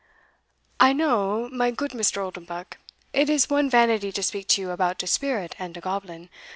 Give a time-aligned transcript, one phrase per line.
[0.79, 2.23] "I know, my goot Mr.
[2.25, 2.77] Oldenbuck,
[3.13, 6.29] it is one vanity to speak to you about de spirit and de goblin.